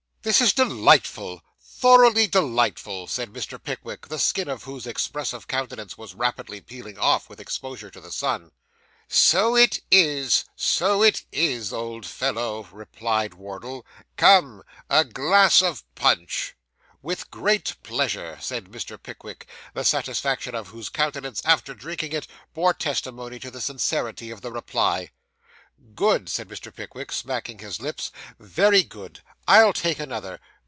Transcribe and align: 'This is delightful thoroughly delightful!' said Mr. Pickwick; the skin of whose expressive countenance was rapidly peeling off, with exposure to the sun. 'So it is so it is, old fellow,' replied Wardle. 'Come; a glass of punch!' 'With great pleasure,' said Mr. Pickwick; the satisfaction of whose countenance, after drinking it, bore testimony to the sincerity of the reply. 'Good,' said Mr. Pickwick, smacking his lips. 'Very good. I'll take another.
'This 0.23 0.39
is 0.39 0.53
delightful 0.53 1.41
thoroughly 1.59 2.27
delightful!' 2.27 3.07
said 3.07 3.33
Mr. 3.33 3.59
Pickwick; 3.61 4.07
the 4.07 4.19
skin 4.19 4.47
of 4.49 4.65
whose 4.65 4.85
expressive 4.85 5.47
countenance 5.47 5.97
was 5.97 6.13
rapidly 6.13 6.61
peeling 6.61 6.95
off, 6.99 7.27
with 7.27 7.39
exposure 7.39 7.89
to 7.89 7.99
the 7.99 8.11
sun. 8.11 8.51
'So 9.07 9.55
it 9.55 9.81
is 9.89 10.45
so 10.55 11.01
it 11.01 11.25
is, 11.31 11.73
old 11.73 12.05
fellow,' 12.05 12.67
replied 12.71 13.33
Wardle. 13.33 13.83
'Come; 14.15 14.61
a 14.91 15.03
glass 15.03 15.63
of 15.63 15.83
punch!' 15.95 16.53
'With 17.01 17.31
great 17.31 17.73
pleasure,' 17.81 18.37
said 18.41 18.65
Mr. 18.65 19.01
Pickwick; 19.01 19.47
the 19.73 19.83
satisfaction 19.83 20.53
of 20.53 20.67
whose 20.67 20.89
countenance, 20.89 21.41
after 21.45 21.73
drinking 21.73 22.11
it, 22.11 22.27
bore 22.53 22.75
testimony 22.75 23.39
to 23.39 23.49
the 23.49 23.59
sincerity 23.59 24.29
of 24.29 24.41
the 24.41 24.51
reply. 24.51 25.09
'Good,' 25.95 26.29
said 26.29 26.47
Mr. 26.47 26.71
Pickwick, 26.71 27.11
smacking 27.11 27.57
his 27.57 27.81
lips. 27.81 28.11
'Very 28.37 28.83
good. 28.83 29.23
I'll 29.47 29.73
take 29.73 29.97
another. 29.97 30.39